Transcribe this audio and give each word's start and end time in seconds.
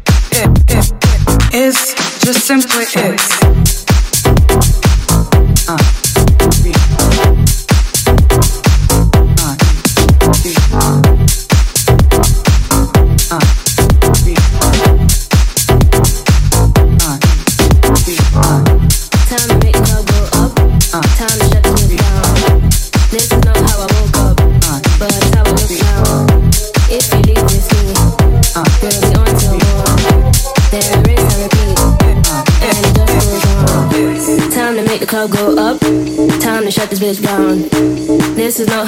It, 0.05 0.35
it, 0.35 0.49
it, 0.67 0.67
it 0.67 1.53
is 1.53 1.95
just 2.19 2.45
simply 2.45 2.83
is. 2.83 3.44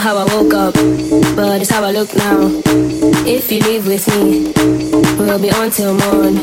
How 0.08 0.16
I 0.16 0.24
woke 0.36 0.54
up, 0.54 0.74
but 1.36 1.60
it's 1.60 1.70
how 1.70 1.84
I 1.84 1.92
look 1.92 2.16
now. 2.16 2.40
If 3.28 3.52
you 3.52 3.60
leave 3.60 3.86
with 3.86 4.08
me, 4.08 4.54
we'll 5.20 5.38
be 5.38 5.52
on 5.52 5.70
till 5.70 5.96
morn. 5.96 6.36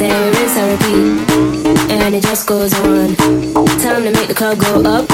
Then 0.00 0.14
we 0.18 0.36
rinse 0.36 0.56
and 0.58 0.68
repeat, 0.74 1.92
and 1.92 2.12
it 2.16 2.24
just 2.24 2.48
goes 2.48 2.74
on. 2.80 3.14
Time 3.78 4.02
to 4.02 4.10
make 4.10 4.26
the 4.26 4.34
club 4.34 4.58
go 4.58 4.82
up. 4.82 5.06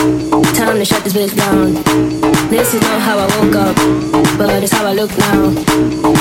Time 0.57 0.79
to 0.79 0.85
shut 0.87 1.05
this 1.05 1.13
bitch 1.13 1.37
down. 1.37 1.75
This 2.49 2.73
is 2.73 2.81
not 2.81 3.03
how 3.03 3.19
I 3.19 3.27
woke 3.37 3.57
up, 3.57 3.77
but 4.39 4.63
it's 4.63 4.73
how 4.73 4.87
I 4.87 4.95
look 4.95 5.11
now. 5.19 5.53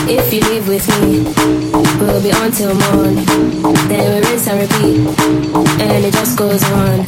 If 0.10 0.34
you 0.34 0.42
leave 0.42 0.68
with 0.68 0.86
me, 1.00 1.24
we'll 1.98 2.22
be 2.22 2.34
on 2.34 2.52
till 2.52 2.76
morn. 2.76 3.16
Then 3.88 4.04
we 4.12 4.28
rinse 4.28 4.48
and 4.50 4.60
repeat, 4.60 5.00
and 5.80 6.04
it 6.04 6.12
just 6.12 6.38
goes 6.38 6.62
on. 6.72 7.08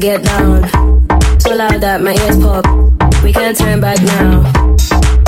get 0.00 0.24
down. 0.24 0.62
So 1.40 1.54
loud 1.54 1.82
that 1.82 2.00
my 2.00 2.14
ears 2.14 2.38
pop. 2.38 2.64
We 3.22 3.32
can't 3.34 3.56
turn 3.56 3.80
back 3.80 4.00
now. 4.02 4.40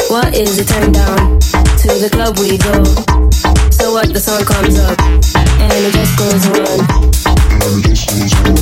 What 0.09 0.35
is 0.35 0.57
the 0.57 0.65
turn 0.65 0.93
down? 0.93 1.39
To 1.83 1.89
the 2.01 2.09
club 2.09 2.39
we 2.39 2.57
go. 2.57 2.83
So 3.71 3.93
what 3.93 4.13
the 4.15 4.21
song 4.21 4.45
comes 4.45 4.79
up 4.81 4.99
and 5.61 5.73
it 5.77 5.93
just 5.93 6.17
goes 6.17 6.47
on. 6.57 7.03
Time 8.33 8.62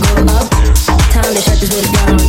Go 0.00 0.32
up. 0.34 0.50
Time 1.10 1.34
to 1.34 1.40
shut 1.40 1.60
this 1.60 1.70
bitch 1.70 1.92
down. 2.06 2.23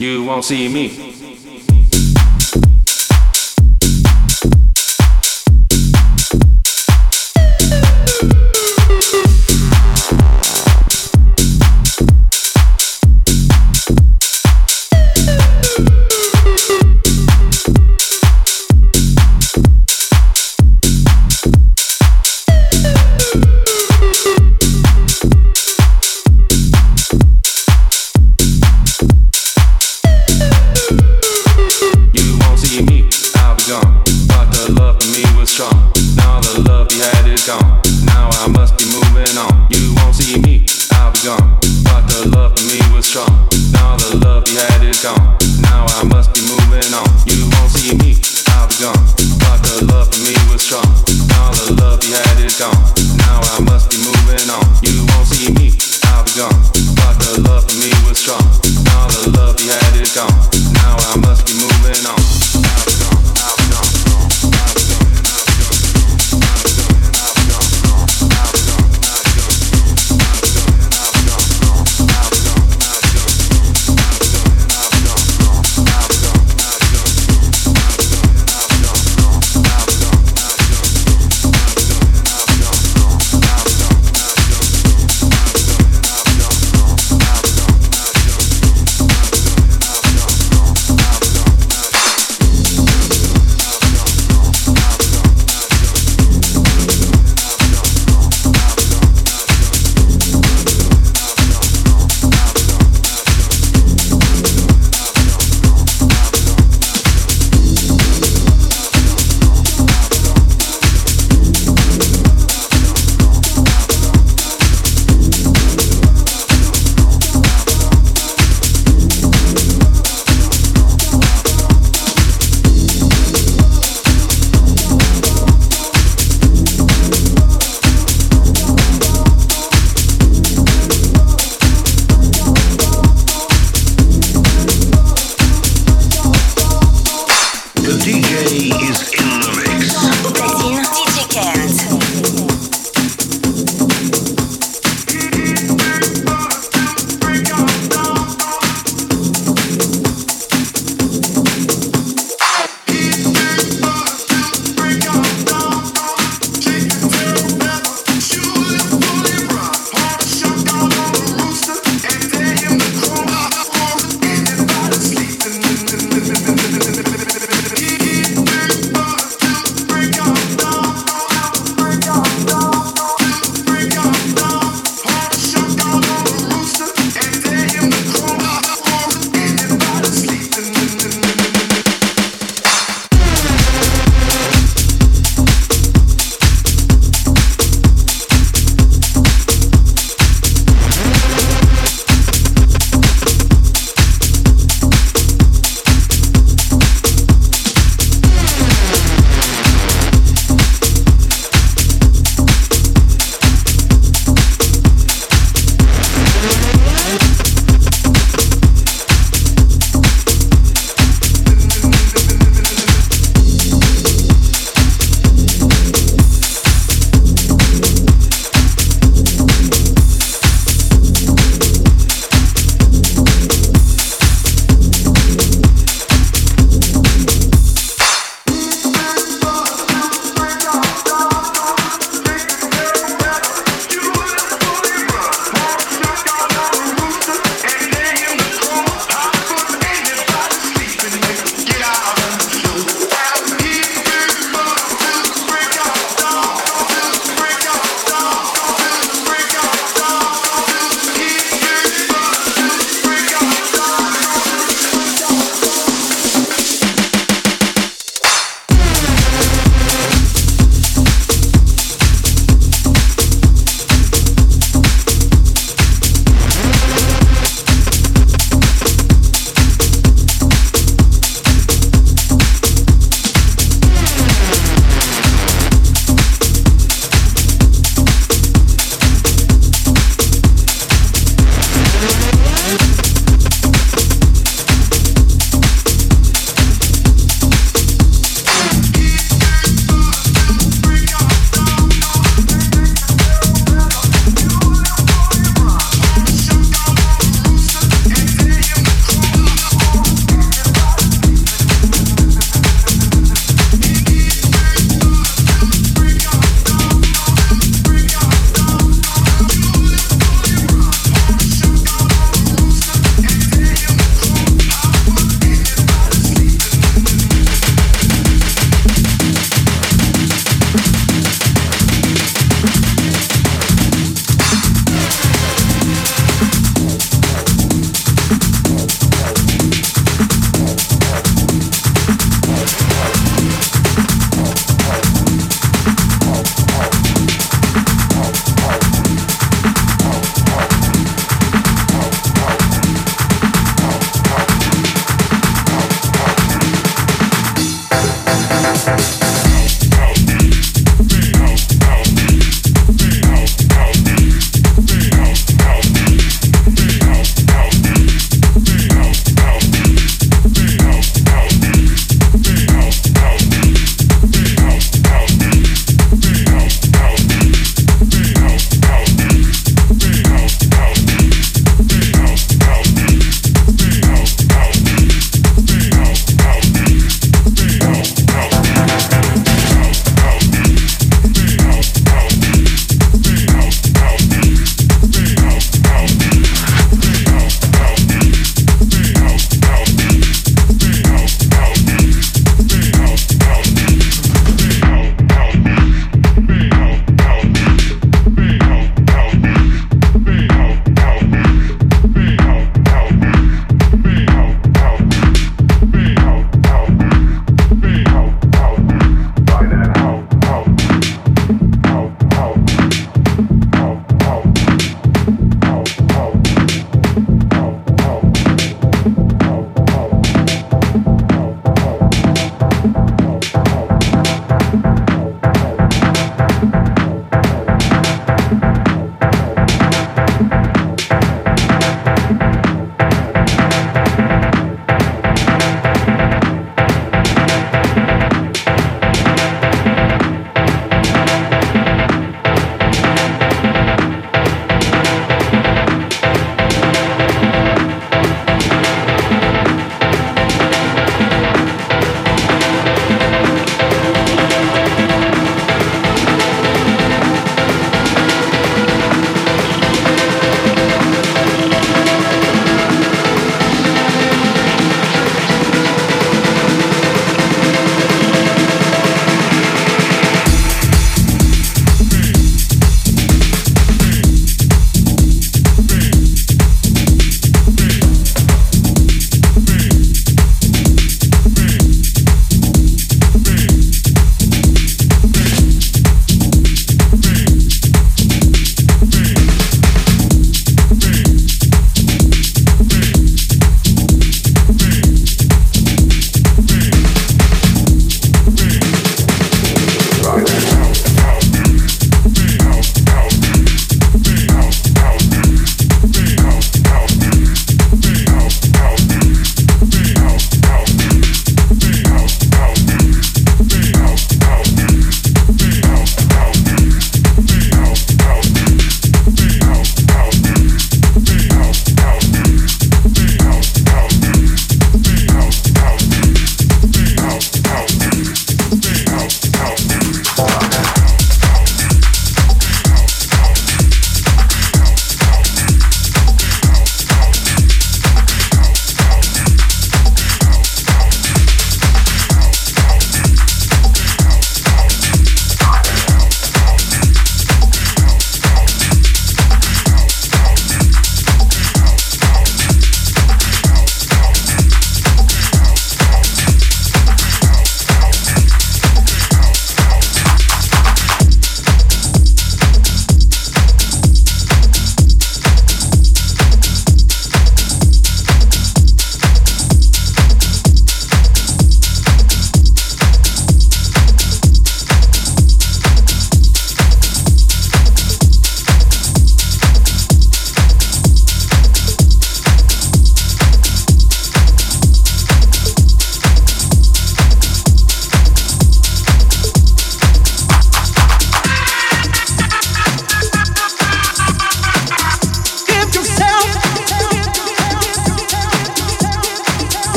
You 0.00 0.24
won't 0.24 0.44
see 0.44 0.68
me. 0.68 1.07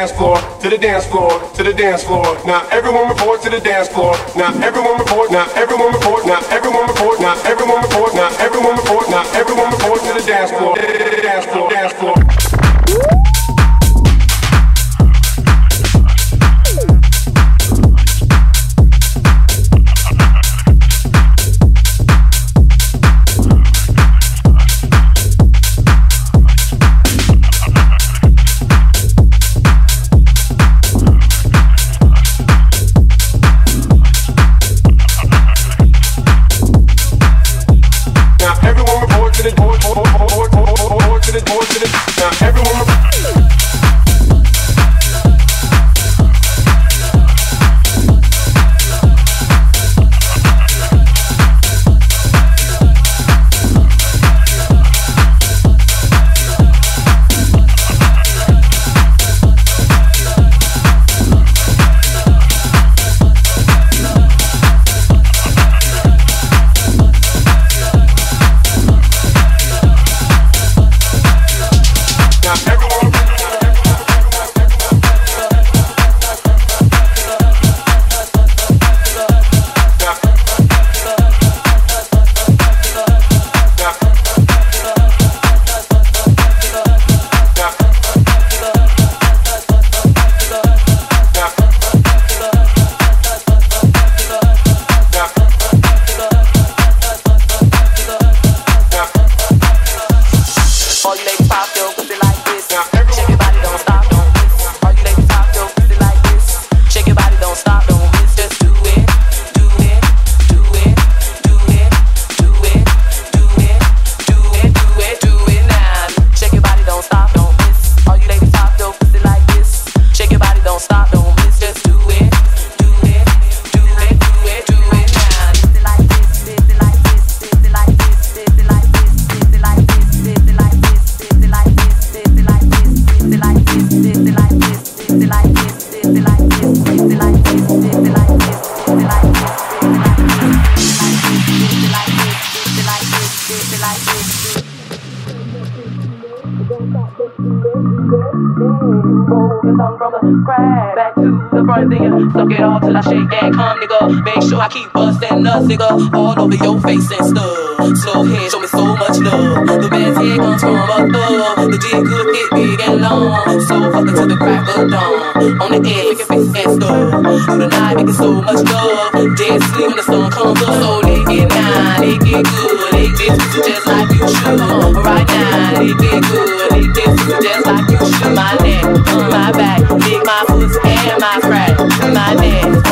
dance 0.00 0.12
floor, 0.12 0.40
to 0.62 0.70
the 0.70 0.78
dance 0.78 1.04
floor, 1.04 1.28
to 1.52 1.62
the 1.62 1.74
dance 1.74 2.02
floor. 2.04 2.24
Now 2.46 2.66
everyone 2.70 3.10
report 3.10 3.42
to 3.42 3.50
the 3.50 3.60
dance 3.60 3.86
floor. 3.86 4.16
Now 4.34 4.48
everyone 4.64 4.96
report, 4.98 5.30
now 5.30 5.44
everyone 5.54 5.92
report, 5.92 6.24
now 6.24 6.40
everyone 6.48 6.86
report, 6.88 7.20
now 7.20 7.36
everyone 7.44 7.82
report, 7.82 8.14
now 8.14 8.30
everyone 8.40 8.76
report, 8.76 9.10
now 9.10 9.24
everyone 9.36 9.70
report 9.70 10.00
to 10.00 10.14
the 10.14 10.24
dance 10.26 10.52
floor. 10.52 10.74
Dance 10.76 11.44
floor, 11.44 11.68
dance 11.68 11.92
floor. 11.92 12.29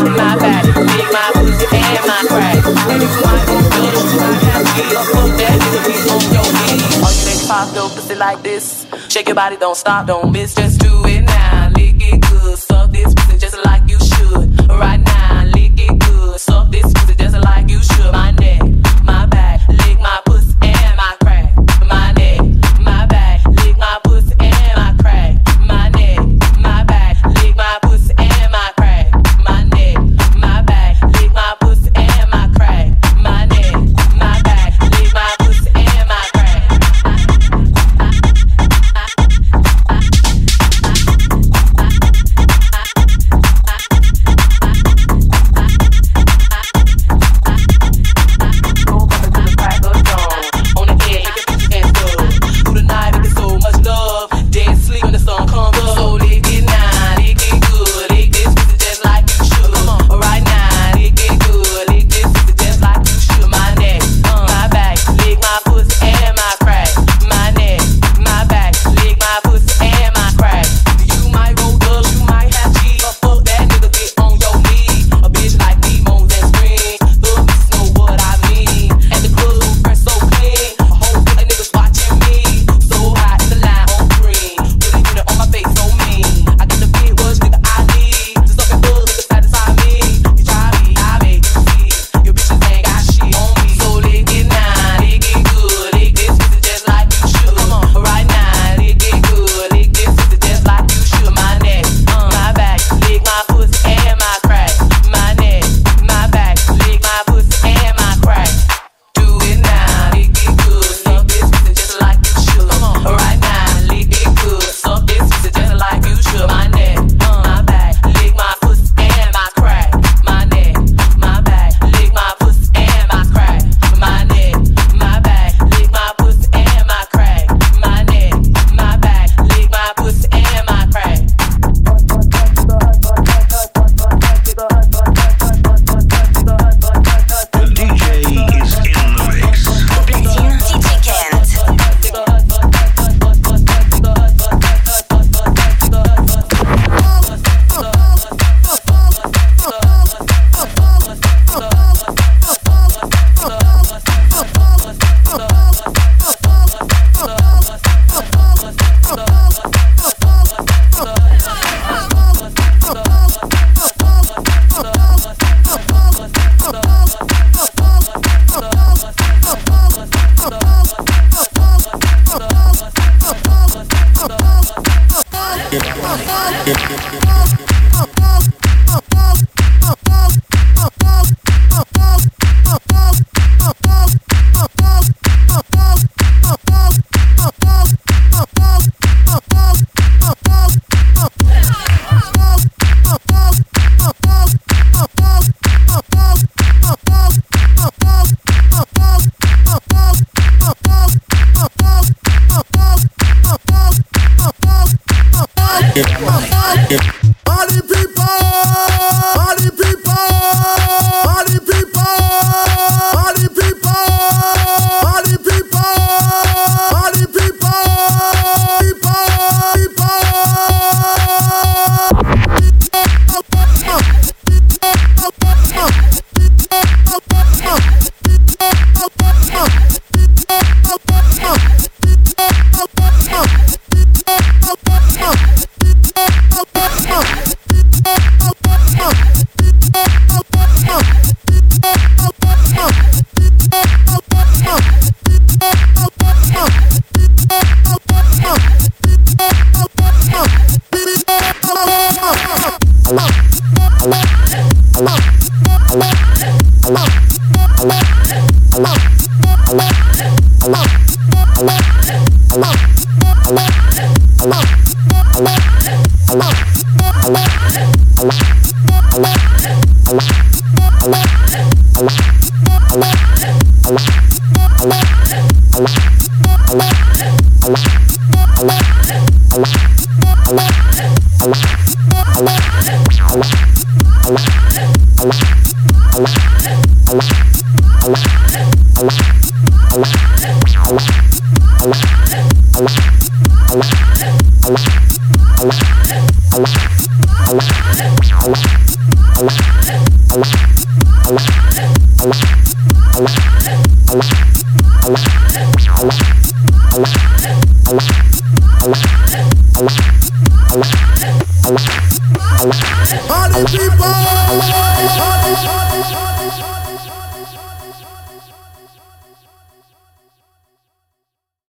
my 0.04 0.36
body, 0.38 0.68
my 1.12 1.30
pussy 1.34 1.66
and 1.72 2.06
my 2.06 2.20
crack. 2.28 2.56
You 2.56 3.08
it, 3.08 4.06
you 4.12 4.20
have 4.20 4.68
that 4.68 5.82
be 5.86 5.94
on 6.12 6.22
your 6.34 6.48
knees. 6.54 7.02
All 7.02 7.12
you 7.12 7.24
pussy 7.88 8.14
like 8.14 8.42
this. 8.42 8.86
Shake 9.08 9.26
your 9.26 9.34
body, 9.34 9.56
don't 9.56 9.76
stop, 9.76 10.06
don't 10.06 10.30
miss, 10.32 10.54
just 10.54 10.80
do 10.80 11.02
it 11.06 11.22
now. 11.22 11.47